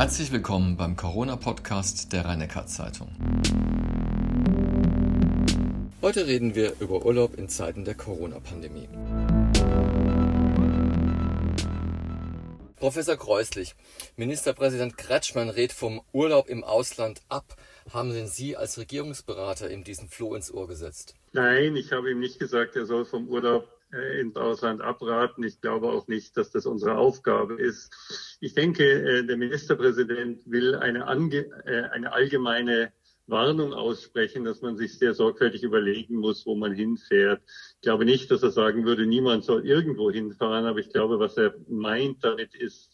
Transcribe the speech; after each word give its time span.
Herzlich 0.00 0.32
willkommen 0.32 0.78
beim 0.78 0.96
Corona-Podcast 0.96 2.10
der 2.14 2.24
rhein 2.24 2.48
zeitung 2.64 3.10
Heute 6.00 6.26
reden 6.26 6.54
wir 6.54 6.72
über 6.80 7.04
Urlaub 7.04 7.36
in 7.36 7.50
Zeiten 7.50 7.84
der 7.84 7.94
Corona-Pandemie. 7.96 8.88
Professor 12.76 13.16
Kreuslich, 13.18 13.74
Ministerpräsident 14.16 14.96
Kretschmann 14.96 15.50
rät 15.50 15.70
vom 15.70 16.00
Urlaub 16.14 16.48
im 16.48 16.64
Ausland 16.64 17.20
ab. 17.28 17.54
Haben 17.92 18.14
denn 18.14 18.26
Sie 18.26 18.56
als 18.56 18.78
Regierungsberater 18.78 19.70
ihm 19.70 19.84
diesen 19.84 20.08
Floh 20.08 20.34
ins 20.34 20.50
Ohr 20.50 20.66
gesetzt? 20.66 21.14
Nein, 21.34 21.76
ich 21.76 21.92
habe 21.92 22.10
ihm 22.10 22.20
nicht 22.20 22.38
gesagt, 22.38 22.74
er 22.74 22.86
soll 22.86 23.04
vom 23.04 23.28
Urlaub 23.28 23.68
ins 23.92 24.36
Ausland 24.36 24.80
abraten. 24.80 25.42
Ich 25.42 25.60
glaube 25.60 25.88
auch 25.88 26.06
nicht, 26.08 26.36
dass 26.36 26.50
das 26.50 26.66
unsere 26.66 26.96
Aufgabe 26.96 27.54
ist. 27.54 28.36
Ich 28.40 28.54
denke, 28.54 28.84
äh, 28.84 29.26
der 29.26 29.36
Ministerpräsident 29.36 30.50
will 30.50 30.76
eine, 30.76 31.06
ange 31.06 31.46
äh, 31.66 31.88
eine 31.90 32.12
allgemeine 32.12 32.92
Warnung 33.26 33.72
aussprechen, 33.72 34.44
dass 34.44 34.60
man 34.60 34.76
sich 34.76 34.98
sehr 34.98 35.14
sorgfältig 35.14 35.62
überlegen 35.62 36.16
muss, 36.16 36.46
wo 36.46 36.56
man 36.56 36.72
hinfährt. 36.72 37.42
Ich 37.76 37.82
glaube 37.82 38.04
nicht, 38.04 38.30
dass 38.30 38.42
er 38.42 38.50
sagen 38.50 38.84
würde, 38.84 39.06
niemand 39.06 39.44
soll 39.44 39.66
irgendwo 39.66 40.10
hinfahren, 40.10 40.66
aber 40.66 40.80
ich 40.80 40.90
glaube, 40.90 41.18
was 41.18 41.36
er 41.36 41.54
meint 41.68 42.24
damit 42.24 42.54
ist, 42.54 42.89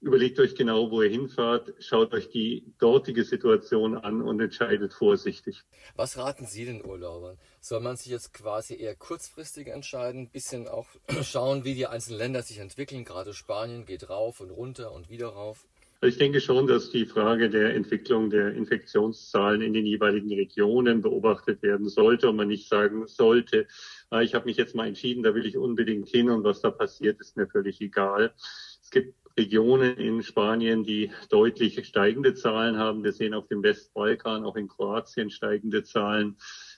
Überlegt 0.00 0.38
euch 0.38 0.54
genau, 0.54 0.92
wo 0.92 1.02
ihr 1.02 1.10
hinfahrt, 1.10 1.74
schaut 1.80 2.14
euch 2.14 2.30
die 2.30 2.72
dortige 2.78 3.24
Situation 3.24 3.96
an 3.96 4.22
und 4.22 4.40
entscheidet 4.40 4.94
vorsichtig. 4.94 5.64
Was 5.96 6.16
raten 6.16 6.46
Sie 6.46 6.64
den 6.64 6.84
Urlaubern? 6.84 7.36
Soll 7.60 7.80
man 7.80 7.96
sich 7.96 8.12
jetzt 8.12 8.32
quasi 8.32 8.76
eher 8.76 8.94
kurzfristig 8.94 9.66
entscheiden, 9.66 10.22
ein 10.22 10.30
bisschen 10.30 10.68
auch 10.68 10.86
schauen, 11.22 11.64
wie 11.64 11.74
die 11.74 11.88
einzelnen 11.88 12.18
Länder 12.18 12.42
sich 12.42 12.58
entwickeln? 12.58 13.04
Gerade 13.04 13.34
Spanien 13.34 13.86
geht 13.86 14.08
rauf 14.08 14.40
und 14.40 14.50
runter 14.50 14.92
und 14.92 15.10
wieder 15.10 15.28
rauf. 15.28 15.66
Also 16.00 16.12
ich 16.12 16.18
denke 16.18 16.40
schon, 16.40 16.68
dass 16.68 16.90
die 16.90 17.06
Frage 17.06 17.50
der 17.50 17.74
Entwicklung 17.74 18.30
der 18.30 18.54
Infektionszahlen 18.54 19.62
in 19.62 19.72
den 19.72 19.84
jeweiligen 19.84 20.32
Regionen 20.32 21.02
beobachtet 21.02 21.60
werden 21.60 21.88
sollte 21.88 22.28
und 22.30 22.36
man 22.36 22.46
nicht 22.46 22.68
sagen 22.68 23.08
sollte, 23.08 23.66
ah, 24.10 24.20
ich 24.20 24.36
habe 24.36 24.44
mich 24.44 24.56
jetzt 24.56 24.76
mal 24.76 24.86
entschieden, 24.86 25.24
da 25.24 25.34
will 25.34 25.44
ich 25.44 25.56
unbedingt 25.56 26.08
hin 26.08 26.30
und 26.30 26.44
was 26.44 26.60
da 26.60 26.70
passiert, 26.70 27.20
ist 27.20 27.36
mir 27.36 27.48
völlig 27.48 27.80
egal. 27.80 28.32
Es 28.80 28.90
gibt 28.90 29.12
Regionen 29.38 29.96
in 29.96 30.22
Spanien, 30.22 30.82
die 30.82 31.10
deutlich 31.30 31.86
steigende 31.86 32.34
Zahlen 32.34 32.76
haben. 32.76 33.04
Wir 33.04 33.12
sehen 33.12 33.34
auf 33.34 33.46
dem 33.46 33.62
Westbalkan, 33.62 34.44
auch 34.44 34.56
in 34.56 34.68
Kroatien 34.68 35.30
steigende 35.30 35.84
Zahlen. 35.84 36.36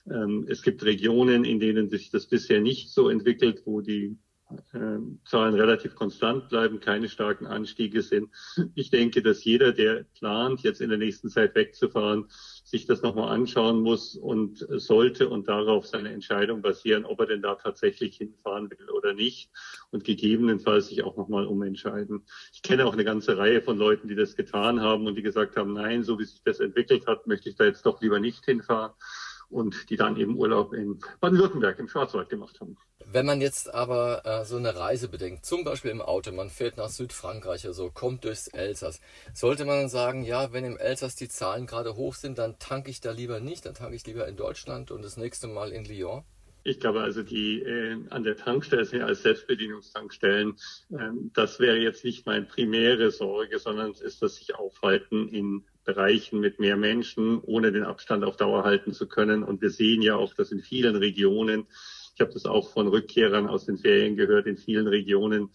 Ähm, 0.09 0.45
es 0.47 0.61
gibt 0.61 0.85
Regionen, 0.85 1.43
in 1.43 1.59
denen 1.59 1.89
sich 1.89 2.11
das 2.11 2.27
bisher 2.27 2.61
nicht 2.61 2.91
so 2.91 3.09
entwickelt, 3.09 3.63
wo 3.65 3.81
die 3.81 4.17
Zahlen 5.25 5.53
relativ 5.53 5.95
konstant 5.95 6.49
bleiben, 6.49 6.79
keine 6.79 7.09
starken 7.09 7.45
Anstiege 7.45 8.01
sind. 8.01 8.29
Ich 8.75 8.89
denke, 8.89 9.21
dass 9.21 9.43
jeder, 9.43 9.71
der 9.71 10.05
plant, 10.17 10.61
jetzt 10.61 10.81
in 10.81 10.89
der 10.89 10.97
nächsten 10.97 11.29
Zeit 11.29 11.55
wegzufahren, 11.55 12.25
sich 12.63 12.85
das 12.85 13.01
nochmal 13.01 13.29
anschauen 13.29 13.81
muss 13.81 14.15
und 14.15 14.65
sollte 14.69 15.29
und 15.29 15.47
darauf 15.47 15.85
seine 15.87 16.11
Entscheidung 16.11 16.61
basieren, 16.61 17.05
ob 17.05 17.19
er 17.19 17.27
denn 17.27 17.41
da 17.41 17.55
tatsächlich 17.55 18.17
hinfahren 18.17 18.69
will 18.69 18.89
oder 18.89 19.13
nicht 19.13 19.51
und 19.91 20.03
gegebenenfalls 20.03 20.87
sich 20.87 21.03
auch 21.03 21.17
nochmal 21.17 21.45
umentscheiden. 21.45 22.25
Ich 22.53 22.61
kenne 22.61 22.85
auch 22.85 22.93
eine 22.93 23.05
ganze 23.05 23.37
Reihe 23.37 23.61
von 23.61 23.77
Leuten, 23.77 24.07
die 24.07 24.15
das 24.15 24.35
getan 24.35 24.81
haben 24.81 25.07
und 25.07 25.15
die 25.15 25.21
gesagt 25.21 25.57
haben, 25.57 25.73
nein, 25.73 26.03
so 26.03 26.19
wie 26.19 26.25
sich 26.25 26.41
das 26.43 26.59
entwickelt 26.59 27.07
hat, 27.07 27.27
möchte 27.27 27.49
ich 27.49 27.55
da 27.55 27.65
jetzt 27.65 27.85
doch 27.85 28.01
lieber 28.01 28.19
nicht 28.19 28.45
hinfahren 28.45 28.93
und 29.51 29.89
die 29.89 29.97
dann 29.97 30.17
eben 30.17 30.37
Urlaub 30.37 30.73
in 30.73 30.99
Baden-Württemberg 31.19 31.79
im 31.79 31.87
Schwarzwald 31.87 32.29
gemacht 32.29 32.59
haben. 32.59 32.77
Wenn 33.05 33.25
man 33.25 33.41
jetzt 33.41 33.73
aber 33.73 34.25
äh, 34.25 34.45
so 34.45 34.57
eine 34.57 34.75
Reise 34.75 35.09
bedenkt, 35.09 35.45
zum 35.45 35.63
Beispiel 35.63 35.91
im 35.91 36.01
Auto, 36.01 36.31
man 36.31 36.49
fährt 36.49 36.77
nach 36.77 36.89
Südfrankreich 36.89 37.65
oder 37.65 37.73
so, 37.73 37.91
kommt 37.91 38.23
durchs 38.23 38.47
Elsass, 38.47 39.01
sollte 39.33 39.65
man 39.65 39.81
dann 39.81 39.89
sagen, 39.89 40.23
ja, 40.23 40.53
wenn 40.53 40.63
im 40.63 40.77
Elsass 40.77 41.15
die 41.15 41.27
Zahlen 41.27 41.65
gerade 41.65 41.95
hoch 41.95 42.15
sind, 42.15 42.37
dann 42.37 42.57
tanke 42.59 42.89
ich 42.89 43.01
da 43.01 43.11
lieber 43.11 43.39
nicht, 43.39 43.65
dann 43.65 43.73
tanke 43.73 43.95
ich 43.95 44.05
lieber 44.05 44.27
in 44.27 44.37
Deutschland 44.37 44.91
und 44.91 45.01
das 45.01 45.17
nächste 45.17 45.47
Mal 45.47 45.71
in 45.73 45.83
Lyon? 45.83 46.23
Ich 46.63 46.79
glaube 46.79 47.01
also, 47.01 47.23
die 47.23 47.61
äh, 47.61 47.97
an 48.09 48.23
der 48.23 48.37
Tankstelle 48.37 48.85
sind 48.85 48.99
ja 48.99 49.05
als 49.05 49.23
Selbstbedienungstankstellen. 49.23 50.57
Ähm, 50.91 51.31
das 51.33 51.59
wäre 51.59 51.77
jetzt 51.77 52.05
nicht 52.05 52.25
meine 52.27 52.45
primäre 52.45 53.09
Sorge, 53.11 53.57
sondern 53.57 53.91
es 53.91 54.01
ist 54.01 54.21
das 54.21 54.35
sich 54.35 54.53
aufhalten 54.55 55.27
in 55.29 55.63
Bereichen 55.83 56.39
mit 56.39 56.59
mehr 56.59 56.77
Menschen, 56.77 57.41
ohne 57.41 57.71
den 57.71 57.83
Abstand 57.83 58.23
auf 58.23 58.37
Dauer 58.37 58.63
halten 58.63 58.93
zu 58.93 59.07
können. 59.07 59.43
Und 59.43 59.61
wir 59.61 59.71
sehen 59.71 60.03
ja 60.03 60.15
auch, 60.15 60.35
dass 60.35 60.51
in 60.51 60.61
vielen 60.61 60.95
Regionen, 60.95 61.65
ich 62.13 62.21
habe 62.21 62.31
das 62.31 62.45
auch 62.45 62.71
von 62.71 62.87
Rückkehrern 62.87 63.47
aus 63.47 63.65
den 63.65 63.77
Ferien 63.77 64.15
gehört, 64.15 64.45
in 64.45 64.57
vielen 64.57 64.87
Regionen 64.87 65.49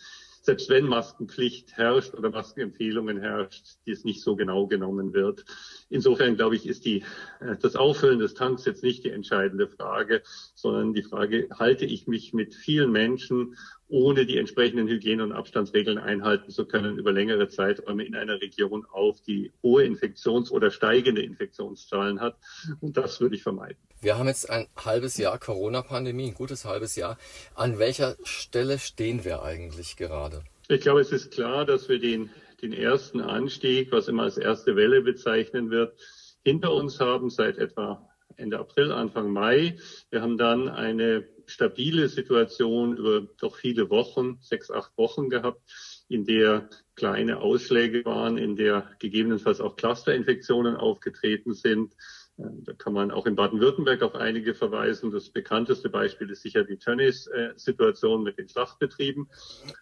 selbst 0.47 0.71
wenn 0.71 0.87
Maskenpflicht 0.87 1.77
herrscht 1.77 2.15
oder 2.15 2.31
Maskenempfehlungen 2.31 3.19
herrscht, 3.19 3.79
die 3.85 3.91
es 3.91 4.05
nicht 4.05 4.23
so 4.23 4.37
genau 4.37 4.69
genommen 4.69 5.13
wird. 5.13 5.45
Insofern 5.91 6.37
glaube 6.37 6.55
ich, 6.55 6.67
ist 6.67 6.85
die, 6.85 7.03
äh, 7.41 7.57
das 7.61 7.75
Auffüllen 7.75 8.21
des 8.21 8.35
Tanks 8.35 8.65
jetzt 8.65 8.85
nicht 8.85 9.03
die 9.03 9.11
entscheidende 9.11 9.67
Frage, 9.67 10.23
sondern 10.55 10.95
die 10.95 11.03
Frage, 11.03 11.49
halte 11.53 11.85
ich 11.85 12.07
mich 12.07 12.33
mit 12.33 12.55
vielen 12.55 12.93
Menschen 12.93 13.57
ohne 13.89 14.27
die 14.27 14.37
entsprechenden 14.37 14.89
Hygiene- 14.89 15.23
und 15.23 15.33
Abstandsregeln 15.33 15.99
einhalten 15.99 16.51
zu 16.51 16.67
können, 16.67 16.99
über 16.99 17.13
längere 17.13 17.49
Zeiträume 17.49 18.05
in 18.05 18.17
einer 18.17 18.41
Region 18.41 18.85
auf, 18.91 19.21
die 19.21 19.53
hohe 19.63 19.85
Infektions- 19.85 20.51
oder 20.51 20.71
steigende 20.71 21.23
Infektionszahlen 21.23 22.21
hat. 22.21 22.37
Und 22.81 22.97
das 22.97 23.21
würde 23.21 23.37
ich 23.37 23.43
vermeiden. 23.43 23.77
Wir 24.01 24.19
haben 24.19 24.27
jetzt 24.27 24.51
ein 24.51 24.67
halbes 24.77 25.17
Jahr 25.17 25.39
Corona-Pandemie, 25.39 26.29
ein 26.29 26.35
gutes 26.35 26.65
halbes 26.65 26.97
Jahr. 26.97 27.19
An 27.55 27.79
welcher 27.79 28.17
Stelle 28.25 28.79
stehen 28.79 29.25
wir 29.25 29.43
eigentlich 29.43 29.97
gerade? 29.97 30.43
Ich 30.69 30.81
glaube, 30.81 31.01
es 31.01 31.13
ist 31.13 31.33
klar, 31.33 31.65
dass 31.65 31.89
wir 31.89 32.01
den, 32.01 32.31
den 32.61 32.73
ersten 32.73 33.21
Anstieg, 33.21 33.93
was 33.93 34.09
immer 34.09 34.25
als 34.25 34.37
erste 34.37 34.77
Welle 34.77 35.01
bezeichnen 35.03 35.71
wird, 35.71 35.97
hinter 36.45 36.73
uns 36.73 37.01
haben 37.01 37.31
seit 37.31 37.59
etwa 37.59 38.09
Ende 38.37 38.59
April, 38.59 38.93
Anfang 38.93 39.31
Mai. 39.31 39.79
Wir 40.11 40.23
haben 40.23 40.37
dann 40.37 40.69
eine 40.69 41.27
stabile 41.47 42.09
Situation 42.09 42.97
über 42.97 43.23
doch 43.41 43.57
viele 43.57 43.91
Wochen, 43.91 44.39
sechs, 44.41 44.71
acht 44.71 44.97
Wochen 44.97 45.31
gehabt, 45.31 45.61
in 46.09 46.25
der 46.25 46.69
kleine 46.95 47.41
Ausschläge 47.41 48.05
waren, 48.05 48.39
in 48.39 48.57
der 48.57 48.91
gegebenenfalls 48.99 49.61
auch 49.61 49.77
Clusterinfektionen 49.77 50.77
aufgetreten 50.77 51.55
sind. 51.55 51.95
Da 52.39 52.75
kann 52.75 52.93
man 52.93 53.11
auch 53.11 53.25
in 53.25 53.35
Baden-Württemberg 53.35 54.03
auf 54.03 54.15
einige 54.15 54.55
verweisen. 54.55 55.11
Das 55.11 55.31
bekannteste 55.31 55.89
Beispiel 55.89 56.29
ist 56.31 56.43
sicher 56.43 56.65
die 56.65 56.77
Tönnies-Situation 56.77 58.23
mit 58.23 58.39
den 58.39 58.49
Schlachtbetrieben 58.49 59.31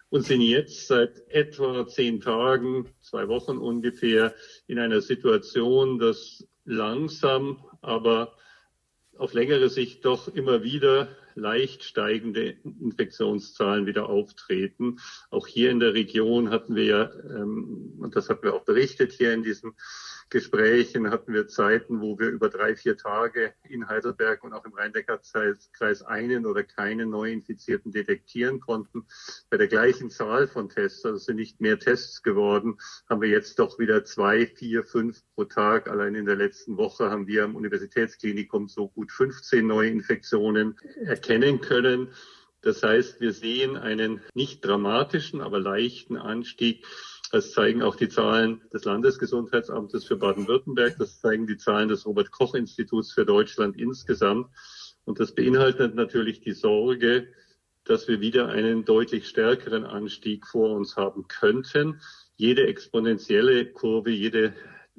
und 0.09 0.21
sind 0.21 0.41
jetzt 0.41 0.87
seit 0.87 1.27
etwa 1.27 1.85
zehn 1.85 2.21
Tagen, 2.21 2.89
zwei 3.01 3.27
Wochen 3.27 3.57
ungefähr, 3.57 4.33
in 4.67 4.79
einer 4.79 5.01
Situation, 5.01 5.99
dass 5.99 6.47
langsam, 6.63 7.63
aber 7.81 8.37
auf 9.17 9.33
längere 9.33 9.69
Sicht 9.69 10.05
doch 10.05 10.27
immer 10.27 10.63
wieder 10.63 11.07
leicht 11.35 11.83
steigende 11.83 12.55
Infektionszahlen 12.63 13.85
wieder 13.85 14.09
auftreten. 14.09 14.99
Auch 15.29 15.47
hier 15.47 15.69
in 15.69 15.79
der 15.79 15.93
Region 15.93 16.49
hatten 16.49 16.75
wir 16.75 16.85
ja, 16.85 17.11
ähm, 17.29 17.95
und 17.99 18.15
das 18.15 18.29
hatten 18.29 18.43
wir 18.43 18.53
auch 18.53 18.63
berichtet 18.63 19.11
hier 19.11 19.33
in 19.33 19.43
diesem 19.43 19.75
Gesprächen 20.29 21.11
hatten 21.11 21.33
wir 21.33 21.47
Zeiten, 21.47 22.01
wo 22.01 22.17
wir 22.17 22.29
über 22.29 22.49
drei, 22.49 22.75
vier 22.75 22.97
Tage 22.97 23.53
in 23.69 23.87
Heidelberg 23.87 24.43
und 24.43 24.53
auch 24.53 24.65
im 24.65 24.73
Rhein-Neckar-Kreis 24.73 26.01
einen 26.01 26.45
oder 26.45 26.63
keine 26.63 27.05
Neuinfizierten 27.05 27.91
detektieren 27.91 28.59
konnten. 28.59 29.05
Bei 29.49 29.57
der 29.57 29.67
gleichen 29.67 30.09
Zahl 30.09 30.47
von 30.47 30.69
Tests, 30.69 31.05
also 31.05 31.19
sind 31.19 31.35
nicht 31.35 31.61
mehr 31.61 31.77
Tests 31.77 32.23
geworden, 32.23 32.77
haben 33.07 33.21
wir 33.21 33.29
jetzt 33.29 33.59
doch 33.59 33.77
wieder 33.77 34.03
zwei, 34.03 34.47
vier, 34.47 34.83
fünf 34.83 35.21
pro 35.35 35.45
Tag. 35.45 35.87
Allein 35.87 36.15
in 36.15 36.25
der 36.25 36.35
letzten 36.35 36.75
Woche 36.77 37.11
haben 37.11 37.27
wir 37.27 37.43
am 37.43 37.55
Universitätsklinikum 37.55 38.67
so 38.67 38.89
gut 38.89 39.11
15 39.11 39.65
Neuinfektionen 39.65 40.75
erkennen 41.05 41.61
können. 41.61 42.09
Das 42.65 42.81
heißt, 42.81 43.21
wir 43.21 43.31
sehen 43.31 43.77
einen 43.77 44.21
nicht 44.33 44.65
dramatischen, 44.65 45.39
aber 45.39 45.59
leichten 45.59 46.17
Anstieg 46.17 46.83
das 47.35 47.51
zeigen 47.51 47.83
auch 47.83 47.97
die 47.97 48.07
Zahlen 48.07 48.61
des 48.71 48.85
Landesgesundheitsamtes 48.85 50.05
für 50.05 50.15
Baden-Württemberg. 50.15 50.95
Das 50.97 51.19
zeigen 51.19 51.47
die 51.47 51.57
Zahlen 51.57 51.89
des 51.89 52.05
Robert-Koch-Instituts 52.05 53.11
für 53.11 53.25
Deutschland 53.25 53.75
insgesamt. 53.75 54.47
Und 55.03 55.19
das 55.19 55.35
beinhaltet 55.35 55.95
natürlich 55.95 56.39
die 56.39 56.53
Sorge, 56.53 57.27
dass 57.83 58.07
wir 58.07 58.21
wieder 58.21 58.47
einen 58.47 58.85
deutlich 58.85 59.27
stärkeren 59.27 59.83
Anstieg 59.83 60.47
vor 60.47 60.77
uns 60.77 60.95
haben 60.95 61.27
könnten. 61.27 61.99
Jede 62.37 62.67
exponentielle 62.67 63.65
Kurve, 63.65 64.11
jede 64.11 64.53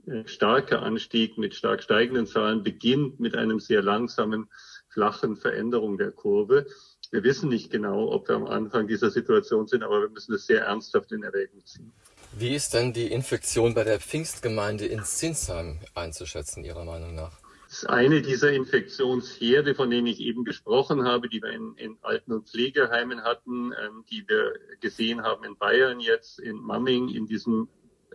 äh, 0.06 0.28
starke 0.28 0.80
Anstieg 0.80 1.38
mit 1.38 1.54
stark 1.54 1.82
steigenden 1.82 2.26
Zahlen 2.26 2.62
beginnt 2.62 3.18
mit 3.18 3.34
einem 3.34 3.60
sehr 3.60 3.80
langsamen, 3.80 4.50
flachen 4.90 5.36
Veränderung 5.36 5.96
der 5.96 6.12
Kurve. 6.12 6.66
Wir 7.10 7.24
wissen 7.24 7.48
nicht 7.48 7.70
genau, 7.70 8.12
ob 8.12 8.28
wir 8.28 8.36
am 8.36 8.46
Anfang 8.46 8.88
dieser 8.88 9.08
Situation 9.08 9.66
sind, 9.66 9.82
aber 9.82 10.02
wir 10.02 10.10
müssen 10.10 10.34
es 10.34 10.44
sehr 10.44 10.66
ernsthaft 10.66 11.12
in 11.12 11.22
Erwägung 11.22 11.64
ziehen. 11.64 11.94
Wie 12.32 12.54
ist 12.54 12.74
denn 12.74 12.92
die 12.92 13.10
Infektion 13.10 13.74
bei 13.74 13.84
der 13.84 14.00
Pfingstgemeinde 14.00 14.86
in 14.86 15.04
Zinsheim 15.04 15.78
einzuschätzen, 15.94 16.64
Ihrer 16.64 16.84
Meinung 16.84 17.14
nach? 17.14 17.32
Das 17.68 17.78
ist 17.78 17.88
eine 17.88 18.22
dieser 18.22 18.52
Infektionsherde, 18.52 19.74
von 19.74 19.90
denen 19.90 20.06
ich 20.06 20.20
eben 20.20 20.44
gesprochen 20.44 21.04
habe, 21.04 21.28
die 21.28 21.42
wir 21.42 21.50
in, 21.50 21.74
in 21.76 21.98
Alten- 22.02 22.32
und 22.32 22.48
Pflegeheimen 22.48 23.22
hatten, 23.22 23.72
ähm, 23.72 24.04
die 24.10 24.24
wir 24.28 24.54
gesehen 24.80 25.22
haben 25.22 25.44
in 25.44 25.56
Bayern 25.56 25.98
jetzt, 25.98 26.38
in 26.38 26.56
Mamming, 26.56 27.08
in 27.08 27.26
diesem 27.26 27.68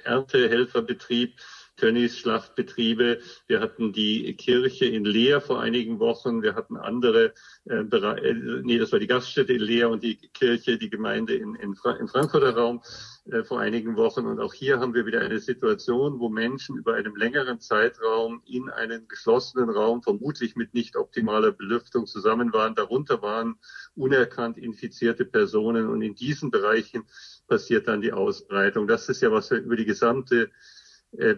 Erntehelferbetrieb 0.03 1.35
Tönnies 1.77 2.17
Schlachtbetriebe. 2.17 3.19
Wir 3.47 3.59
hatten 3.59 3.93
die 3.93 4.35
Kirche 4.35 4.85
in 4.85 5.05
Leer 5.05 5.41
vor 5.41 5.61
einigen 5.61 5.99
Wochen. 5.99 6.43
Wir 6.43 6.55
hatten 6.55 6.77
andere, 6.77 7.33
äh, 7.65 7.77
äh, 7.77 8.61
nee, 8.63 8.77
das 8.77 8.91
war 8.91 8.99
die 8.99 9.07
Gaststätte 9.07 9.53
in 9.53 9.61
Leer 9.61 9.89
und 9.89 10.03
die 10.03 10.17
Kirche, 10.17 10.77
die 10.77 10.89
Gemeinde 10.89 11.35
in, 11.35 11.55
in 11.55 11.75
Fra 11.75 11.93
im 11.93 12.07
Frankfurter 12.07 12.55
Raum 12.55 12.81
äh, 13.25 13.43
vor 13.43 13.59
einigen 13.59 13.95
Wochen. 13.95 14.25
Und 14.25 14.39
auch 14.39 14.53
hier 14.53 14.79
haben 14.79 14.93
wir 14.93 15.05
wieder 15.05 15.21
eine 15.21 15.39
Situation, 15.39 16.19
wo 16.19 16.29
Menschen 16.29 16.77
über 16.77 16.95
einen 16.95 17.15
längeren 17.15 17.59
Zeitraum 17.59 18.41
in 18.45 18.69
einen 18.69 19.07
geschlossenen 19.07 19.69
Raum, 19.69 20.03
vermutlich 20.03 20.55
mit 20.55 20.73
nicht 20.73 20.95
optimaler 20.95 21.51
Belüftung, 21.51 22.05
zusammen 22.05 22.53
waren. 22.53 22.75
Darunter 22.75 23.21
waren 23.21 23.55
unerkannt 23.95 24.57
infizierte 24.57 25.25
Personen. 25.25 25.87
Und 25.87 26.01
in 26.01 26.15
diesen 26.15 26.51
Bereichen 26.51 27.03
passiert 27.47 27.87
dann 27.87 28.01
die 28.01 28.13
Ausbreitung. 28.13 28.87
Das 28.87 29.09
ist 29.09 29.21
ja, 29.21 29.31
was 29.31 29.49
wir 29.51 29.59
über 29.59 29.75
die 29.75 29.85
gesamte 29.85 30.51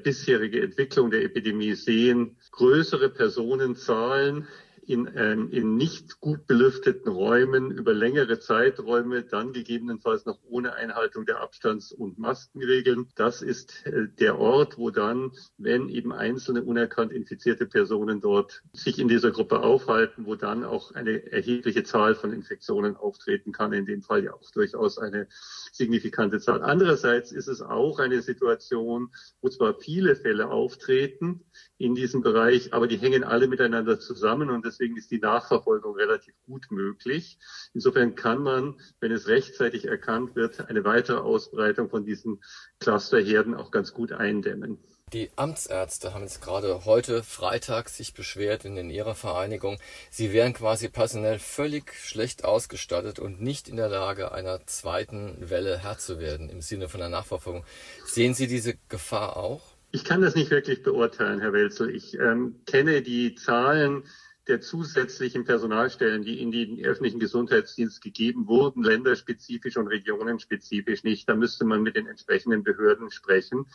bisherige 0.04 0.62
Entwicklung 0.62 1.10
der 1.12 1.24
Epidemie 1.24 1.74
sehen, 1.74 2.36
größere 2.52 3.10
Personenzahlen 3.10 4.48
in, 4.88 5.10
ähm, 5.16 5.50
in 5.52 5.76
nicht 5.76 6.20
gut 6.20 6.48
belüfteten 6.48 7.12
Räumen 7.12 7.72
über 7.72 7.94
längere 7.94 8.40
Zeiträume, 8.40 9.24
dann 9.24 9.54
gegebenenfalls 9.54 10.26
noch 10.26 10.40
ohne 10.44 10.74
Einhaltung 10.74 11.26
der 11.26 11.42
Abstands- 11.42 11.92
und 11.92 12.18
Maskenregeln. 12.20 13.08
Das 13.16 13.42
ist 13.42 13.86
äh, 13.86 14.08
der 14.20 14.40
Ort, 14.40 14.78
wo 14.78 14.90
dann, 14.90 15.32
wenn 15.58 15.90
eben 15.90 16.12
einzelne 16.12 16.64
unerkannt 16.64 17.12
infizierte 17.12 17.66
Personen 17.66 18.22
dort 18.22 18.62
sich 18.74 19.00
in 19.00 19.08
dieser 19.08 19.32
Gruppe 19.32 19.62
aufhalten, 19.62 20.26
wo 20.26 20.36
dann 20.36 20.64
auch 20.64 20.92
eine 20.92 21.32
erhebliche 21.32 21.84
Zahl 21.84 22.16
von 22.16 22.34
Infektionen 22.34 22.96
auftreten 22.96 23.52
kann, 23.52 23.74
in 23.74 23.86
dem 23.86 24.02
Fall 24.02 24.24
ja 24.24 24.34
auch 24.34 24.52
durchaus 24.52 24.98
eine 24.98 25.28
signifikante 25.72 26.40
Zahl. 26.40 26.62
Andererseits 26.62 27.32
ist 27.32 27.48
es 27.48 27.62
auch 27.62 28.00
eine 28.00 28.22
Situation, 28.22 29.12
wo 29.42 29.50
zwar 29.50 29.76
viele 29.80 30.16
Fälle 30.16 30.50
auftreten 30.50 31.46
in 31.78 31.96
diesem 31.96 32.22
Bereich, 32.22 32.74
aber 32.74 32.88
die 32.88 32.98
hängen 32.98 33.24
alle 33.24 33.48
miteinander 33.48 34.00
zusammen 34.00 34.50
und 34.50 34.66
deswegen 34.74 34.98
ist 34.98 35.12
die 35.12 35.20
Nachverfolgung 35.20 35.96
relativ 35.96 36.34
gut 36.46 36.72
möglich. 36.72 37.38
Insofern 37.74 38.16
kann 38.16 38.42
man, 38.42 38.76
wenn 39.00 39.12
es 39.12 39.28
rechtzeitig 39.28 39.86
erkannt 39.86 40.36
wird, 40.36 40.68
eine 40.70 40.84
weitere 40.84 41.18
Ausbreitung 41.18 41.90
von 41.90 42.06
diesen 42.06 42.44
Clusterherden 42.80 43.54
auch 43.54 43.72
ganz 43.72 43.94
gut 43.94 44.12
eindämmen. 44.12 44.80
Die 45.12 45.30
Amtsärzte 45.36 46.16
haben 46.16 46.24
jetzt 46.24 46.42
gerade 46.42 46.86
heute 46.86 47.22
Freitag 47.22 47.90
sich 47.90 48.16
beschwert 48.16 48.66
in 48.66 48.90
ihrer 48.90 49.14
Vereinigung, 49.14 49.78
sie 50.10 50.34
wären 50.34 50.54
quasi 50.54 50.90
personell 50.90 51.38
völlig 51.38 51.94
schlecht 51.94 52.44
ausgestattet 52.46 53.20
und 53.20 53.40
nicht 53.40 53.70
in 53.70 53.76
der 53.76 53.90
Lage, 53.90 54.32
einer 54.32 54.66
zweiten 54.66 55.38
Welle 55.40 55.78
Herr 55.78 56.00
zu 56.00 56.20
werden 56.20 56.50
im 56.50 56.62
Sinne 56.62 56.90
von 56.90 57.00
der 57.00 57.10
Nachverfolgung. 57.10 57.64
Sehen 58.06 58.34
Sie 58.34 58.48
diese 58.48 58.74
Gefahr 58.90 59.38
auch? 59.38 59.62
Ich 59.96 60.04
kann 60.04 60.22
das 60.22 60.34
nicht 60.34 60.50
wirklich 60.50 60.82
beurteilen, 60.82 61.40
Herr 61.40 61.54
Welzel. 61.54 61.96
Ich 61.96 62.16
ähm, 62.16 62.56
kenne 62.66 63.04
die 63.04 63.36
Zahlen 63.36 64.06
der 64.48 64.62
zusätzlichen 64.62 65.46
Personalstellen, 65.46 66.24
die 66.24 66.42
in 66.42 66.52
den 66.52 66.84
öffentlichen 66.84 67.20
Gesundheitsdienst 67.20 68.02
gegeben 68.02 68.48
wurden, 68.48 68.84
länderspezifisch 68.84 69.78
und 69.78 69.88
regionenspezifisch 69.88 71.04
nicht. 71.04 71.30
Da 71.30 71.36
müsste 71.36 71.66
man 71.66 71.82
mit 71.82 71.96
den 71.96 72.08
entsprechenden 72.08 72.64
Behörden 72.64 73.10
sprechen. 73.10 73.66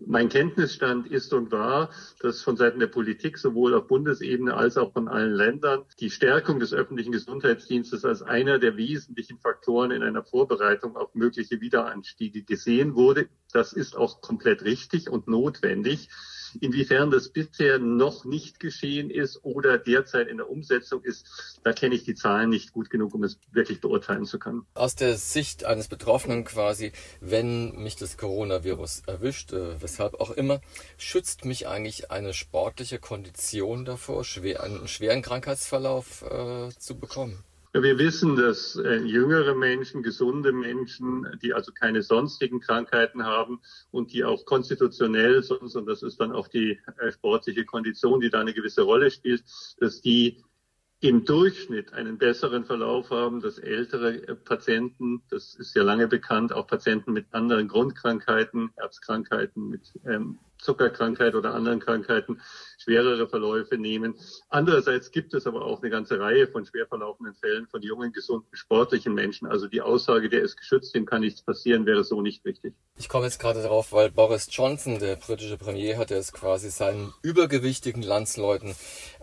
Mein 0.00 0.28
Kenntnisstand 0.28 1.08
ist 1.08 1.32
und 1.32 1.50
war, 1.50 1.90
dass 2.20 2.40
von 2.40 2.56
Seiten 2.56 2.78
der 2.78 2.86
Politik 2.86 3.36
sowohl 3.36 3.74
auf 3.74 3.88
Bundesebene 3.88 4.54
als 4.54 4.76
auch 4.76 4.92
von 4.92 5.08
allen 5.08 5.32
Ländern 5.32 5.84
die 5.98 6.10
Stärkung 6.10 6.60
des 6.60 6.72
öffentlichen 6.72 7.10
Gesundheitsdienstes 7.10 8.04
als 8.04 8.22
einer 8.22 8.60
der 8.60 8.76
wesentlichen 8.76 9.40
Faktoren 9.40 9.90
in 9.90 10.04
einer 10.04 10.22
Vorbereitung 10.22 10.96
auf 10.96 11.16
mögliche 11.16 11.60
Wiederanstiege 11.60 12.44
gesehen 12.44 12.94
wurde. 12.94 13.28
Das 13.52 13.72
ist 13.72 13.96
auch 13.96 14.20
komplett 14.20 14.62
richtig 14.62 15.10
und 15.10 15.26
notwendig. 15.26 16.08
Inwiefern 16.60 17.10
das 17.10 17.28
bisher 17.28 17.78
noch 17.78 18.24
nicht 18.24 18.60
geschehen 18.60 19.10
ist 19.10 19.44
oder 19.44 19.78
derzeit 19.78 20.28
in 20.28 20.38
der 20.38 20.50
Umsetzung 20.50 21.02
ist, 21.02 21.60
da 21.64 21.72
kenne 21.72 21.94
ich 21.94 22.04
die 22.04 22.14
Zahlen 22.14 22.50
nicht 22.50 22.72
gut 22.72 22.90
genug, 22.90 23.14
um 23.14 23.24
es 23.24 23.38
wirklich 23.52 23.80
beurteilen 23.80 24.24
zu 24.24 24.38
können. 24.38 24.66
Aus 24.74 24.94
der 24.94 25.16
Sicht 25.16 25.64
eines 25.64 25.88
Betroffenen 25.88 26.44
quasi, 26.44 26.92
wenn 27.20 27.76
mich 27.82 27.96
das 27.96 28.16
Coronavirus 28.16 29.02
erwischt, 29.06 29.52
äh, 29.52 29.80
weshalb 29.80 30.20
auch 30.20 30.30
immer, 30.30 30.60
schützt 30.96 31.44
mich 31.44 31.68
eigentlich 31.68 32.10
eine 32.10 32.32
sportliche 32.34 32.98
Kondition 32.98 33.84
davor, 33.84 34.24
einen 34.60 34.88
schweren 34.88 35.22
Krankheitsverlauf 35.22 36.22
äh, 36.22 36.70
zu 36.78 36.98
bekommen? 36.98 37.44
Wir 37.72 37.98
wissen, 37.98 38.34
dass 38.34 38.76
äh, 38.76 38.96
jüngere 38.96 39.54
Menschen, 39.54 40.02
gesunde 40.02 40.52
Menschen, 40.52 41.26
die 41.42 41.52
also 41.52 41.70
keine 41.72 42.02
sonstigen 42.02 42.60
Krankheiten 42.60 43.24
haben 43.24 43.60
und 43.90 44.12
die 44.12 44.24
auch 44.24 44.46
konstitutionell 44.46 45.44
und 45.50 45.86
das 45.86 46.02
ist 46.02 46.18
dann 46.18 46.32
auch 46.32 46.48
die 46.48 46.78
äh, 46.98 47.12
sportliche 47.12 47.64
Kondition, 47.66 48.20
die 48.20 48.30
da 48.30 48.40
eine 48.40 48.54
gewisse 48.54 48.82
Rolle 48.82 49.10
spielt, 49.10 49.44
dass 49.78 50.00
die 50.00 50.42
im 51.00 51.24
Durchschnitt 51.24 51.92
einen 51.92 52.18
besseren 52.18 52.64
Verlauf 52.64 53.10
haben, 53.10 53.40
dass 53.40 53.58
ältere 53.58 54.26
äh, 54.26 54.34
Patienten, 54.34 55.22
das 55.30 55.54
ist 55.54 55.76
ja 55.76 55.82
lange 55.82 56.08
bekannt, 56.08 56.52
auch 56.52 56.66
Patienten 56.66 57.12
mit 57.12 57.26
anderen 57.32 57.68
Grundkrankheiten, 57.68 58.70
Herzkrankheiten, 58.76 59.68
mit 59.68 59.92
ähm, 60.06 60.38
Zuckerkrankheit 60.58 61.34
oder 61.34 61.54
anderen 61.54 61.80
Krankheiten 61.80 62.40
schwerere 62.78 63.28
Verläufe 63.28 63.76
nehmen. 63.76 64.14
Andererseits 64.48 65.10
gibt 65.10 65.34
es 65.34 65.46
aber 65.46 65.64
auch 65.64 65.82
eine 65.82 65.90
ganze 65.90 66.20
Reihe 66.20 66.46
von 66.46 66.64
schwer 66.64 66.86
verlaufenden 66.86 67.34
Fällen 67.34 67.66
von 67.66 67.82
jungen, 67.82 68.12
gesunden, 68.12 68.48
sportlichen 68.56 69.14
Menschen. 69.14 69.48
Also 69.48 69.66
die 69.66 69.80
Aussage, 69.80 70.28
der 70.28 70.42
ist 70.42 70.56
geschützt, 70.56 70.94
dem 70.94 71.04
kann 71.04 71.20
nichts 71.20 71.42
passieren, 71.42 71.86
wäre 71.86 72.04
so 72.04 72.22
nicht 72.22 72.44
richtig. 72.44 72.74
Ich 72.96 73.08
komme 73.08 73.26
jetzt 73.26 73.40
gerade 73.40 73.62
darauf, 73.62 73.92
weil 73.92 74.10
Boris 74.10 74.48
Johnson, 74.50 74.98
der 74.98 75.16
britische 75.16 75.58
Premier, 75.58 75.98
hat 75.98 76.10
es 76.10 76.32
quasi 76.32 76.70
seinen 76.70 77.12
übergewichtigen 77.22 78.02
Landsleuten 78.02 78.74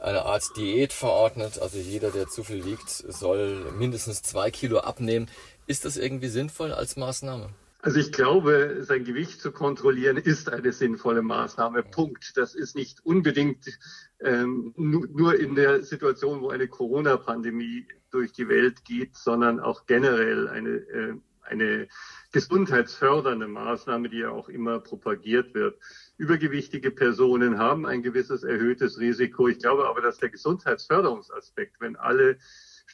eine 0.01 0.25
Art 0.25 0.43
Diät 0.57 0.93
verordnet. 0.93 1.59
Also 1.59 1.77
jeder, 1.77 2.11
der 2.11 2.27
zu 2.27 2.43
viel 2.43 2.65
wiegt, 2.65 2.89
soll 2.89 3.71
mindestens 3.77 4.21
zwei 4.21 4.51
Kilo 4.51 4.79
abnehmen. 4.79 5.27
Ist 5.67 5.85
das 5.85 5.97
irgendwie 5.97 6.27
sinnvoll 6.27 6.71
als 6.71 6.95
Maßnahme? 6.95 7.49
Also 7.85 7.99
ich 7.99 8.11
glaube, 8.11 8.77
sein 8.81 9.03
Gewicht 9.03 9.39
zu 9.39 9.51
kontrollieren 9.51 10.17
ist 10.17 10.51
eine 10.51 10.71
sinnvolle 10.71 11.21
Maßnahme. 11.21 11.83
Punkt. 11.83 12.35
Das 12.35 12.55
ist 12.55 12.75
nicht 12.75 13.05
unbedingt 13.05 13.77
ähm, 14.19 14.73
nur 14.75 15.39
in 15.39 15.53
der 15.53 15.83
Situation, 15.83 16.41
wo 16.41 16.49
eine 16.49 16.67
Corona-Pandemie 16.67 17.87
durch 18.09 18.31
die 18.31 18.49
Welt 18.49 18.85
geht, 18.85 19.15
sondern 19.15 19.59
auch 19.59 19.85
generell 19.85 20.47
eine, 20.47 20.69
äh, 20.69 21.13
eine 21.43 21.87
gesundheitsfördernde 22.31 23.47
Maßnahme, 23.47 24.09
die 24.09 24.17
ja 24.17 24.31
auch 24.31 24.49
immer 24.49 24.79
propagiert 24.79 25.53
wird. 25.53 25.79
Übergewichtige 26.17 26.89
Personen 26.89 27.59
haben 27.59 27.85
ein 27.85 28.01
gewisses 28.01 28.41
erhöhtes 28.43 28.97
Risiko. 28.99 29.47
Ich 29.47 29.59
glaube 29.59 29.87
aber, 29.87 30.01
dass 30.01 30.17
der 30.17 30.29
Gesundheitsförderungsaspekt, 30.29 31.79
wenn 31.79 31.97
alle 31.97 32.39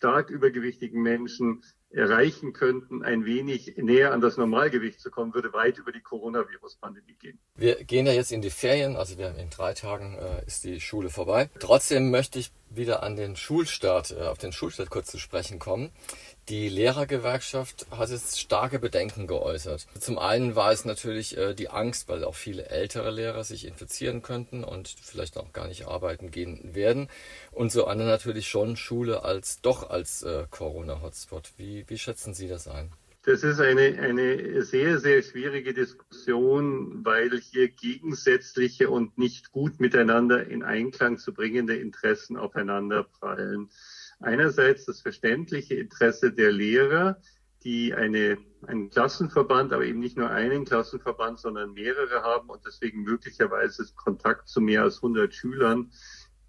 stark 0.01 0.31
übergewichtigen 0.31 1.03
Menschen 1.03 1.63
erreichen 1.91 2.53
könnten, 2.53 3.03
ein 3.03 3.23
wenig 3.25 3.75
näher 3.77 4.13
an 4.13 4.19
das 4.19 4.35
Normalgewicht 4.35 4.99
zu 4.99 5.11
kommen, 5.11 5.35
würde 5.35 5.53
weit 5.53 5.77
über 5.77 5.91
die 5.91 6.01
Coronavirus-Pandemie 6.01 7.15
gehen. 7.19 7.37
Wir 7.55 7.83
gehen 7.83 8.07
ja 8.07 8.13
jetzt 8.13 8.31
in 8.31 8.41
die 8.41 8.49
Ferien, 8.49 8.95
also 8.95 9.19
wir, 9.19 9.35
in 9.37 9.51
drei 9.51 9.73
Tagen 9.73 10.17
äh, 10.17 10.43
ist 10.47 10.63
die 10.63 10.79
Schule 10.79 11.09
vorbei. 11.11 11.51
Trotzdem 11.59 12.09
möchte 12.09 12.39
ich 12.39 12.51
wieder 12.71 13.03
an 13.03 13.15
den 13.15 13.35
Schulstart, 13.35 14.15
äh, 14.17 14.23
auf 14.23 14.39
den 14.39 14.53
Schulstart 14.53 14.89
kurz 14.89 15.11
zu 15.11 15.19
sprechen 15.19 15.59
kommen. 15.59 15.91
Die 16.51 16.67
Lehrergewerkschaft 16.67 17.87
hat 17.91 18.09
jetzt 18.09 18.37
starke 18.37 18.77
Bedenken 18.77 19.25
geäußert. 19.25 19.87
Zum 19.97 20.19
einen 20.19 20.53
war 20.53 20.73
es 20.73 20.83
natürlich 20.83 21.37
äh, 21.37 21.53
die 21.53 21.69
Angst, 21.69 22.09
weil 22.09 22.25
auch 22.25 22.35
viele 22.35 22.65
ältere 22.65 23.09
Lehrer 23.09 23.45
sich 23.45 23.65
infizieren 23.65 24.21
könnten 24.21 24.65
und 24.65 24.89
vielleicht 24.89 25.37
auch 25.37 25.53
gar 25.53 25.69
nicht 25.69 25.87
arbeiten 25.87 26.29
gehen 26.29 26.75
werden. 26.75 27.07
Und 27.53 27.71
so 27.71 27.85
andere 27.85 28.09
natürlich 28.09 28.49
schon 28.49 28.75
Schule 28.75 29.23
als 29.23 29.61
doch 29.61 29.89
als 29.89 30.23
äh, 30.23 30.43
Corona-Hotspot. 30.51 31.53
Wie, 31.55 31.85
wie 31.87 31.97
schätzen 31.97 32.33
Sie 32.33 32.49
das 32.49 32.67
ein? 32.67 32.91
Das 33.23 33.43
ist 33.43 33.61
eine, 33.61 33.97
eine 34.01 34.63
sehr, 34.63 34.99
sehr 34.99 35.21
schwierige 35.21 35.73
Diskussion, 35.73 37.05
weil 37.05 37.39
hier 37.39 37.69
gegensätzliche 37.69 38.89
und 38.89 39.17
nicht 39.17 39.53
gut 39.53 39.79
miteinander 39.79 40.47
in 40.47 40.63
Einklang 40.63 41.17
zu 41.17 41.31
bringende 41.33 41.77
Interessen 41.77 42.35
aufeinander 42.35 43.03
prallen. 43.03 43.69
Einerseits 44.21 44.85
das 44.85 45.01
verständliche 45.01 45.75
Interesse 45.75 46.31
der 46.31 46.51
Lehrer, 46.51 47.17
die 47.63 47.93
eine, 47.93 48.37
einen 48.65 48.89
Klassenverband, 48.89 49.73
aber 49.73 49.85
eben 49.85 49.99
nicht 49.99 50.17
nur 50.17 50.29
einen 50.29 50.65
Klassenverband, 50.65 51.39
sondern 51.39 51.73
mehrere 51.73 52.23
haben 52.23 52.49
und 52.49 52.65
deswegen 52.65 53.03
möglicherweise 53.03 53.85
Kontakt 53.95 54.47
zu 54.47 54.61
mehr 54.61 54.83
als 54.83 54.97
100 54.97 55.33
Schülern 55.33 55.91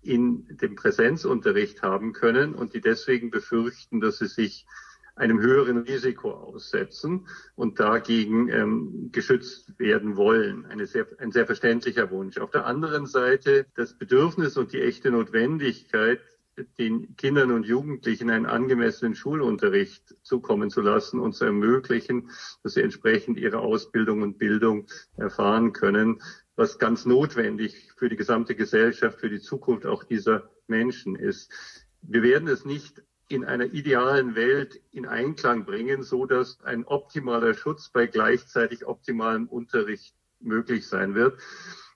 in 0.02 0.46
dem 0.56 0.74
Präsenzunterricht 0.74 1.82
haben 1.82 2.12
können 2.12 2.54
und 2.54 2.74
die 2.74 2.80
deswegen 2.80 3.30
befürchten, 3.30 4.00
dass 4.00 4.18
sie 4.18 4.26
sich 4.26 4.66
einem 5.14 5.40
höheren 5.40 5.78
Risiko 5.78 6.30
aussetzen 6.30 7.26
und 7.54 7.78
dagegen 7.78 8.48
ähm, 8.48 9.10
geschützt 9.12 9.78
werden 9.78 10.16
wollen. 10.16 10.64
Eine 10.64 10.86
sehr, 10.86 11.06
ein 11.18 11.32
sehr 11.32 11.46
verständlicher 11.46 12.10
Wunsch. 12.10 12.38
Auf 12.38 12.50
der 12.50 12.66
anderen 12.66 13.06
Seite 13.06 13.66
das 13.74 13.96
Bedürfnis 13.96 14.56
und 14.56 14.72
die 14.72 14.80
echte 14.80 15.10
Notwendigkeit, 15.10 16.20
den 16.78 17.16
Kindern 17.16 17.50
und 17.50 17.64
Jugendlichen 17.64 18.30
einen 18.30 18.46
angemessenen 18.46 19.14
Schulunterricht 19.14 20.16
zukommen 20.22 20.70
zu 20.70 20.80
lassen 20.80 21.18
und 21.18 21.34
zu 21.34 21.44
ermöglichen, 21.44 22.30
dass 22.62 22.74
sie 22.74 22.82
entsprechend 22.82 23.38
ihre 23.38 23.60
Ausbildung 23.60 24.22
und 24.22 24.38
Bildung 24.38 24.86
erfahren 25.16 25.72
können, 25.72 26.22
was 26.56 26.78
ganz 26.78 27.06
notwendig 27.06 27.92
für 27.96 28.08
die 28.08 28.16
gesamte 28.16 28.54
Gesellschaft, 28.54 29.20
für 29.20 29.30
die 29.30 29.40
Zukunft 29.40 29.86
auch 29.86 30.04
dieser 30.04 30.50
Menschen 30.66 31.16
ist. 31.16 31.50
Wir 32.02 32.22
werden 32.22 32.48
es 32.48 32.64
nicht 32.64 33.02
in 33.28 33.44
einer 33.44 33.72
idealen 33.72 34.34
Welt 34.34 34.80
in 34.90 35.06
Einklang 35.06 35.64
bringen, 35.64 36.02
so 36.02 36.26
dass 36.26 36.60
ein 36.60 36.84
optimaler 36.84 37.54
Schutz 37.54 37.88
bei 37.88 38.06
gleichzeitig 38.06 38.84
optimalem 38.86 39.48
Unterricht 39.48 40.14
möglich 40.40 40.86
sein 40.86 41.14
wird. 41.14 41.40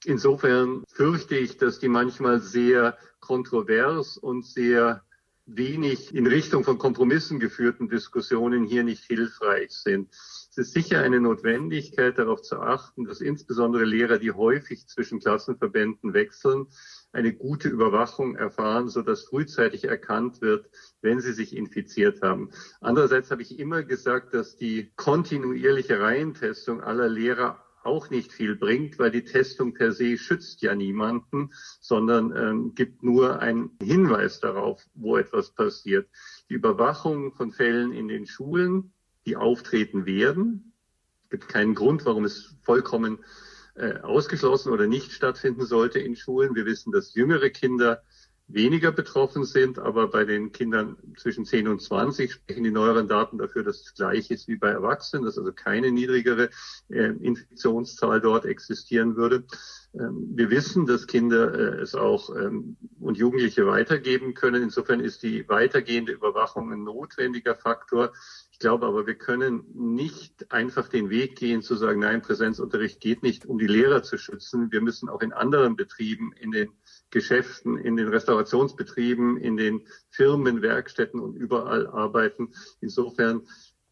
Insofern 0.06 0.84
fürchte 0.88 1.36
ich, 1.36 1.56
dass 1.56 1.80
die 1.80 1.88
manchmal 1.88 2.40
sehr 2.40 2.96
kontrovers 3.18 4.16
und 4.16 4.46
sehr 4.46 5.02
wenig 5.46 6.14
in 6.14 6.26
Richtung 6.26 6.64
von 6.64 6.78
Kompromissen 6.78 7.38
geführten 7.40 7.88
Diskussionen 7.88 8.64
hier 8.64 8.84
nicht 8.84 9.04
hilfreich 9.04 9.72
sind. 9.72 10.08
Es 10.12 10.58
ist 10.58 10.72
sicher 10.72 11.00
eine 11.00 11.20
Notwendigkeit, 11.20 12.18
darauf 12.18 12.42
zu 12.42 12.60
achten, 12.60 13.04
dass 13.04 13.20
insbesondere 13.20 13.84
Lehrer, 13.84 14.18
die 14.18 14.32
häufig 14.32 14.86
zwischen 14.88 15.20
Klassenverbänden 15.20 16.14
wechseln, 16.14 16.66
eine 17.12 17.32
gute 17.32 17.68
Überwachung 17.68 18.36
erfahren, 18.36 18.88
sodass 18.88 19.25
frühzeitig 19.25 19.84
erkannt 19.84 20.40
wird, 20.40 20.68
wenn 21.00 21.20
sie 21.20 21.32
sich 21.32 21.56
infiziert 21.56 22.22
haben. 22.22 22.50
Andererseits 22.80 23.30
habe 23.30 23.42
ich 23.42 23.58
immer 23.58 23.82
gesagt, 23.82 24.34
dass 24.34 24.56
die 24.56 24.92
kontinuierliche 24.96 26.00
Reihentestung 26.00 26.80
aller 26.80 27.08
Lehrer 27.08 27.65
auch 27.87 28.11
nicht 28.11 28.33
viel 28.33 28.57
bringt, 28.57 28.99
weil 28.99 29.11
die 29.11 29.25
Testung 29.25 29.73
per 29.73 29.93
se 29.93 30.19
schützt 30.19 30.61
ja 30.62 30.75
niemanden, 30.75 31.52
sondern 31.81 32.37
ähm, 32.37 32.75
gibt 32.75 33.02
nur 33.02 33.40
einen 33.40 33.71
Hinweis 33.83 34.40
darauf, 34.40 34.83
wo 34.95 35.16
etwas 35.16 35.50
passiert. 35.55 36.09
Die 36.50 36.55
Überwachung 36.55 37.33
von 37.33 37.52
Fällen 37.52 37.93
in 37.93 38.09
den 38.09 38.26
Schulen, 38.26 38.93
die 39.25 39.37
auftreten 39.37 40.07
werden, 40.07 40.73
gibt 41.31 41.49
keinen 41.49 41.75
Grund, 41.75 42.05
warum 42.05 42.25
es 42.25 42.57
vollkommen 42.62 43.19
äh, 43.75 44.00
ausgeschlossen 44.00 44.73
oder 44.73 44.87
nicht 44.87 45.12
stattfinden 45.12 45.66
sollte 45.66 45.99
in 45.99 46.16
Schulen. 46.16 46.55
Wir 46.55 46.66
wissen, 46.66 46.93
dass 46.93 47.14
jüngere 47.14 47.50
Kinder 47.50 48.02
weniger 48.49 48.93
betroffen 48.93 49.45
sind, 49.45 49.79
aber 49.79 50.09
bei 50.09 50.25
den 50.25 50.53
Kindern 50.53 50.97
zwischen 51.17 51.45
10 51.45 51.67
und 51.67 51.83
20 51.83 52.33
sprechen 52.33 52.62
die 52.62 52.71
neueren 52.71 53.09
Daten 53.09 53.38
dafür, 53.38 53.65
dass 53.65 53.81
es 53.81 53.95
gleich 53.95 54.31
ist 54.31 54.47
wie 54.47 54.57
bei 54.57 54.69
Erwachsenen, 54.69 55.25
dass 55.25 55.37
also 55.37 55.53
keine 55.53 55.91
niedrigere 55.91 56.50
äh, 56.88 57.12
Infektionszahl 57.21 58.21
dort 58.21 58.45
existieren 58.45 59.17
würde. 59.17 59.45
Ähm, 59.95 60.31
wir 60.35 60.50
wissen, 60.50 60.87
dass 60.87 61.09
Kinder 61.09 61.55
äh, 61.55 61.81
es 61.81 61.95
auch 61.97 62.35
ähm, 62.37 62.76
und 63.00 63.19
Jugendliche 63.19 63.67
weitergeben 63.67 64.35
können. 64.35 64.62
Insofern 64.62 65.00
ist 65.00 65.25
die 65.25 65.49
weitergehende 65.49 66.12
Überwachung 66.12 66.73
ein 66.73 66.85
notwendiger 66.85 67.57
Faktor. 67.57 68.12
Ich 68.53 68.61
glaube 68.61 68.87
aber, 68.87 69.07
wir 69.07 69.17
können 69.17 69.65
nicht 69.75 70.53
einfach 70.53 70.88
den 70.88 71.11
Weg 71.11 71.37
gehen 71.37 71.62
zu 71.62 71.75
sagen, 71.75 72.00
nein, 72.00 72.23
Präsenzunterricht 72.23 73.00
geht 73.00 73.23
nicht, 73.23 73.45
um 73.45 73.59
die 73.59 73.67
Lehrer 73.67 74.03
zu 74.03 74.19
schützen. 74.19 74.71
Wir 74.71 74.81
müssen 74.81 75.09
auch 75.09 75.21
in 75.21 75.33
anderen 75.33 75.76
Betrieben, 75.76 76.33
in 76.33 76.53
den 76.53 76.71
Geschäften, 77.10 77.78
in 77.78 77.96
den 77.96 78.08
Restaurationsbetrieben, 78.08 79.36
in 79.36 79.56
den 79.56 79.86
Firmen, 80.10 80.62
Werkstätten 80.62 81.20
und 81.20 81.36
überall 81.36 81.86
arbeiten. 81.86 82.52
Insofern 82.80 83.46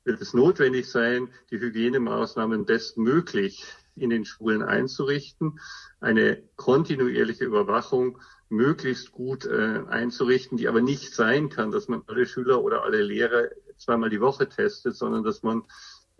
wird 0.04 0.20
es 0.20 0.34
notwendig 0.34 0.90
sein, 0.90 1.30
die 1.50 1.58
Hygienemaßnahmen 1.58 2.66
bestmöglich 2.66 3.64
in 3.96 4.10
den 4.10 4.24
Schulen 4.24 4.62
einzurichten, 4.62 5.60
eine 6.00 6.42
kontinuierliche 6.56 7.44
Überwachung 7.44 8.18
möglichst 8.48 9.12
gut 9.12 9.46
äh, 9.46 9.82
einzurichten, 9.88 10.58
die 10.58 10.68
aber 10.68 10.80
nicht 10.80 11.14
sein 11.14 11.48
kann, 11.48 11.70
dass 11.70 11.88
man 11.88 12.02
alle 12.06 12.26
Schüler 12.26 12.62
oder 12.62 12.82
alle 12.82 13.02
Lehrer 13.02 13.48
zweimal 13.78 14.10
die 14.10 14.20
Woche 14.20 14.48
testet, 14.48 14.96
sondern 14.96 15.24
dass 15.24 15.42
man 15.42 15.62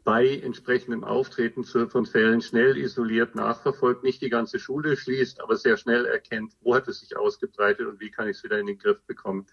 bei 0.05 0.37
entsprechendem 0.37 1.03
Auftreten 1.03 1.65
von 1.65 2.05
Fällen 2.05 2.43
schnell 2.43 2.77
isoliert 2.77 3.35
nachverfolgt, 3.35 4.03
nicht 4.03 4.21
die 4.21 4.29
ganze 4.29 4.59
Schule 4.59 4.99
schließt, 4.99 5.41
aber 5.41 5.57
sehr 5.57 5.79
schnell 5.79 6.05
erkennt, 6.05 6.53
wo 6.61 6.75
hat 6.75 6.87
es 6.89 7.01
sich 7.01 7.17
ausgebreitet 7.17 7.87
und 7.87 8.01
wie 8.01 8.11
kann 8.11 8.29
ich 8.29 8.37
es 8.37 8.45
wieder 8.45 8.59
in 8.59 8.67
den 8.67 8.79
Griff 8.79 9.03
bekommen. 9.07 9.47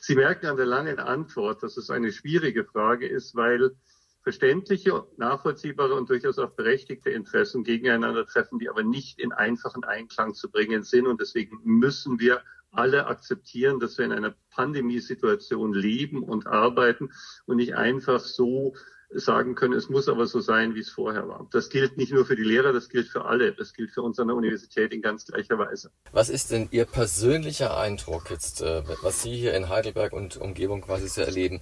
Sie 0.00 0.14
merken 0.14 0.46
an 0.46 0.56
der 0.56 0.66
langen 0.66 0.98
Antwort, 0.98 1.62
dass 1.62 1.76
es 1.76 1.90
eine 1.90 2.10
schwierige 2.10 2.64
Frage 2.64 3.06
ist, 3.06 3.36
weil 3.36 3.76
verständliche, 4.22 5.06
nachvollziehbare 5.18 5.94
und 5.94 6.08
durchaus 6.08 6.38
auch 6.38 6.50
berechtigte 6.50 7.10
Interessen 7.10 7.62
gegeneinander 7.62 8.26
treffen, 8.26 8.58
die 8.58 8.70
aber 8.70 8.82
nicht 8.82 9.18
in 9.18 9.32
einfachen 9.32 9.84
Einklang 9.84 10.34
zu 10.34 10.50
bringen 10.50 10.84
sind. 10.84 11.06
Und 11.06 11.20
deswegen 11.20 11.60
müssen 11.64 12.18
wir 12.18 12.42
alle 12.70 13.06
akzeptieren, 13.06 13.80
dass 13.80 13.98
wir 13.98 14.04
in 14.04 14.12
einer 14.12 14.34
Pandemiesituation 14.50 15.72
leben 15.72 16.22
und 16.22 16.46
arbeiten 16.46 17.10
und 17.46 17.56
nicht 17.56 17.76
einfach 17.76 18.20
so 18.20 18.74
sagen 19.10 19.54
können, 19.54 19.72
es 19.72 19.88
muss 19.88 20.08
aber 20.08 20.26
so 20.26 20.40
sein, 20.40 20.74
wie 20.74 20.80
es 20.80 20.90
vorher 20.90 21.28
war. 21.28 21.46
Das 21.50 21.70
gilt 21.70 21.96
nicht 21.96 22.12
nur 22.12 22.26
für 22.26 22.36
die 22.36 22.42
Lehrer, 22.42 22.72
das 22.72 22.88
gilt 22.88 23.08
für 23.08 23.24
alle. 23.24 23.52
Das 23.52 23.72
gilt 23.72 23.90
für 23.90 24.02
uns 24.02 24.18
an 24.18 24.28
der 24.28 24.36
Universität 24.36 24.92
in 24.92 25.00
ganz 25.00 25.24
gleicher 25.26 25.58
Weise. 25.58 25.90
Was 26.12 26.28
ist 26.28 26.50
denn 26.50 26.68
Ihr 26.70 26.84
persönlicher 26.84 27.76
Eindruck 27.76 28.30
jetzt, 28.30 28.60
äh, 28.60 28.82
was 29.02 29.22
Sie 29.22 29.34
hier 29.34 29.54
in 29.54 29.68
Heidelberg 29.68 30.12
und 30.12 30.36
Umgebung 30.36 30.82
quasi 30.82 31.08
so 31.08 31.22
erleben? 31.22 31.60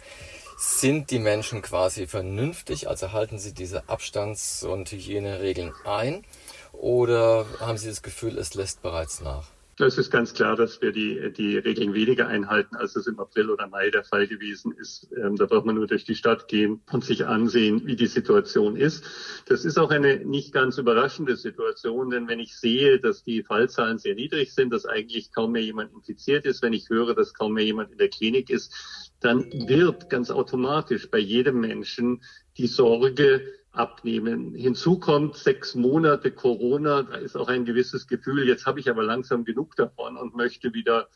Sind 0.59 1.11
die 1.11 1.19
Menschen 1.19 1.61
quasi 1.61 2.07
vernünftig, 2.07 2.89
also 2.89 3.13
halten 3.13 3.39
sie 3.39 3.53
diese 3.53 3.91
Abstands- 3.91 4.65
und 4.65 4.91
Hygieneregeln 4.91 5.75
ein? 5.85 6.25
Oder 6.73 7.47
haben 7.61 7.77
Sie 7.77 7.89
das 7.89 8.03
Gefühl, 8.03 8.39
es 8.39 8.55
lässt 8.55 8.83
bereits 8.83 9.21
nach? 9.21 9.49
Es 9.79 9.99
ist 9.99 10.11
ganz 10.11 10.33
klar, 10.33 10.57
dass 10.57 10.81
wir 10.81 10.91
die, 10.91 11.31
die 11.35 11.59
Regeln 11.59 11.93
weniger 11.93 12.29
einhalten, 12.29 12.77
als 12.77 12.97
es 12.97 13.07
im 13.07 13.21
April 13.21 13.51
oder 13.51 13.67
Mai 13.67 13.91
der 13.91 14.05
Fall 14.05 14.27
gewesen 14.27 14.73
ist. 14.73 15.11
Ähm, 15.15 15.37
da 15.37 15.45
braucht 15.45 15.67
man 15.67 15.75
nur 15.75 15.87
durch 15.87 16.05
die 16.05 16.15
Stadt 16.15 16.49
gehen 16.49 16.81
und 16.91 17.05
sich 17.05 17.27
ansehen, 17.27 17.87
wie 17.87 17.95
die 17.95 18.07
Situation 18.07 18.77
ist. 18.77 19.05
Das 19.45 19.67
ist 19.67 19.77
auch 19.77 19.91
eine 19.91 20.25
nicht 20.25 20.55
ganz 20.55 20.79
überraschende 20.79 21.37
Situation, 21.37 22.09
denn 22.09 22.27
wenn 22.27 22.41
ich 22.41 22.57
sehe, 22.57 22.99
dass 23.01 23.23
die 23.23 23.43
Fallzahlen 23.43 23.99
sehr 23.99 24.15
niedrig 24.15 24.55
sind, 24.55 24.71
dass 24.71 24.87
eigentlich 24.87 25.31
kaum 25.31 25.53
mehr 25.53 25.63
jemand 25.63 25.93
infiziert 25.93 26.47
ist, 26.47 26.63
wenn 26.63 26.73
ich 26.73 26.89
höre, 26.89 27.15
dass 27.15 27.35
kaum 27.35 27.53
mehr 27.53 27.65
jemand 27.65 27.93
in 27.93 27.99
der 27.99 28.09
Klinik 28.09 28.49
ist, 28.49 29.06
dann 29.21 29.45
wird 29.69 30.11
ganz 30.11 30.31
automatisch 30.31 31.11
bei 31.11 31.19
jedem 31.19 31.61
Menschen 31.61 32.23
die 32.57 32.67
Sorge 32.67 33.43
abnehmen. 33.73 34.55
Hinzu 34.55 34.99
kommt 34.99 35.37
sechs 35.37 35.75
Monate 35.75 36.31
Corona, 36.31 37.03
da 37.03 37.17
ist 37.17 37.37
auch 37.37 37.49
ein 37.49 37.65
gewisses 37.65 38.07
Gefühl, 38.07 38.47
jetzt 38.47 38.67
habe 38.67 38.81
ich 38.81 38.89
aber 38.89 39.03
langsam 39.03 39.45
genug 39.45 39.77
davon 39.77 40.17
und 40.17 40.35
möchte 40.35 40.73
wieder 40.73 41.09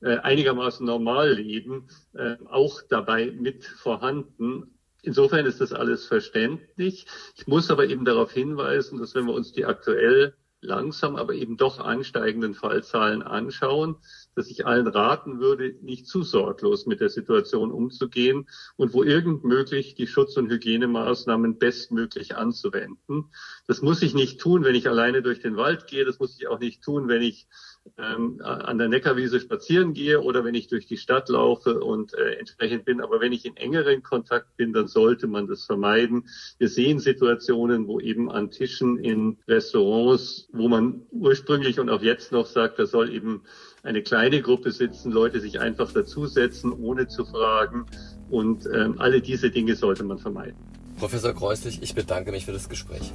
äh, 0.00 0.18
einigermaßen 0.18 0.84
normal 0.84 1.34
leben, 1.34 1.88
äh, 2.14 2.36
auch 2.48 2.82
dabei 2.88 3.30
mit 3.30 3.64
vorhanden. 3.64 4.78
Insofern 5.02 5.46
ist 5.46 5.60
das 5.60 5.72
alles 5.72 6.06
verständlich. 6.06 7.06
Ich 7.36 7.46
muss 7.46 7.70
aber 7.70 7.86
eben 7.86 8.04
darauf 8.04 8.32
hinweisen, 8.32 8.98
dass 8.98 9.14
wenn 9.14 9.26
wir 9.26 9.34
uns 9.34 9.52
die 9.52 9.64
aktuell 9.64 10.34
langsam, 10.60 11.16
aber 11.16 11.34
eben 11.34 11.56
doch 11.56 11.78
ansteigenden 11.78 12.54
Fallzahlen 12.54 13.22
anschauen, 13.22 13.96
dass 14.38 14.48
ich 14.48 14.66
allen 14.66 14.86
raten 14.86 15.40
würde, 15.40 15.74
nicht 15.82 16.06
zu 16.06 16.22
sorglos 16.22 16.86
mit 16.86 17.00
der 17.00 17.08
Situation 17.08 17.72
umzugehen 17.72 18.46
und 18.76 18.94
wo 18.94 19.02
irgend 19.02 19.42
möglich 19.42 19.96
die 19.96 20.06
Schutz- 20.06 20.36
und 20.36 20.48
Hygienemaßnahmen 20.48 21.58
bestmöglich 21.58 22.36
anzuwenden. 22.36 23.26
Das 23.66 23.82
muss 23.82 24.00
ich 24.00 24.14
nicht 24.14 24.40
tun, 24.40 24.62
wenn 24.62 24.76
ich 24.76 24.88
alleine 24.88 25.22
durch 25.22 25.40
den 25.40 25.56
Wald 25.56 25.88
gehe. 25.88 26.04
Das 26.04 26.20
muss 26.20 26.38
ich 26.38 26.46
auch 26.46 26.60
nicht 26.60 26.82
tun, 26.82 27.08
wenn 27.08 27.22
ich 27.22 27.48
ähm, 27.96 28.40
an 28.42 28.78
der 28.78 28.88
Neckarwiese 28.88 29.40
spazieren 29.40 29.92
gehe 29.92 30.20
oder 30.20 30.44
wenn 30.44 30.54
ich 30.54 30.68
durch 30.68 30.86
die 30.86 30.96
Stadt 30.96 31.28
laufe 31.28 31.80
und 31.80 32.14
äh, 32.14 32.34
entsprechend 32.34 32.84
bin. 32.84 33.00
Aber 33.00 33.20
wenn 33.20 33.32
ich 33.32 33.44
in 33.44 33.56
engeren 33.56 34.02
Kontakt 34.02 34.56
bin, 34.56 34.72
dann 34.72 34.88
sollte 34.88 35.26
man 35.26 35.46
das 35.46 35.64
vermeiden. 35.64 36.28
Wir 36.58 36.68
sehen 36.68 36.98
Situationen, 36.98 37.86
wo 37.86 37.98
eben 38.00 38.30
an 38.30 38.50
Tischen 38.50 38.98
in 38.98 39.38
Restaurants, 39.48 40.48
wo 40.52 40.68
man 40.68 41.02
ursprünglich 41.10 41.80
und 41.80 41.90
auch 41.90 42.02
jetzt 42.02 42.32
noch 42.32 42.46
sagt, 42.46 42.78
da 42.78 42.86
soll 42.86 43.12
eben 43.12 43.42
eine 43.82 44.02
kleine 44.02 44.42
Gruppe 44.42 44.72
sitzen, 44.72 45.12
Leute 45.12 45.40
sich 45.40 45.60
einfach 45.60 45.92
dazusetzen, 45.92 46.72
ohne 46.72 47.08
zu 47.08 47.24
fragen. 47.24 47.86
Und 48.30 48.66
ähm, 48.66 48.96
alle 48.98 49.20
diese 49.20 49.50
Dinge 49.50 49.76
sollte 49.76 50.04
man 50.04 50.18
vermeiden. 50.18 50.56
Professor 50.98 51.32
Kreuslich, 51.32 51.82
ich 51.82 51.94
bedanke 51.94 52.32
mich 52.32 52.44
für 52.44 52.52
das 52.52 52.68
Gespräch. 52.68 53.12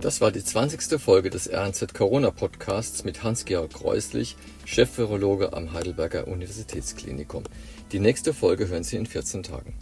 Das 0.00 0.20
war 0.20 0.30
die 0.30 0.42
20. 0.42 1.00
Folge 1.00 1.30
des 1.30 1.50
RNZ 1.52 1.92
Corona 1.92 2.30
Podcasts 2.30 3.04
mit 3.04 3.22
Hans-Georg 3.22 3.72
Kreuslich, 3.72 4.36
Chefvirologe 4.64 5.52
am 5.52 5.72
Heidelberger 5.72 6.28
Universitätsklinikum. 6.28 7.42
Die 7.92 7.98
nächste 7.98 8.32
Folge 8.32 8.68
hören 8.68 8.84
Sie 8.84 8.96
in 8.96 9.06
14 9.06 9.42
Tagen. 9.42 9.74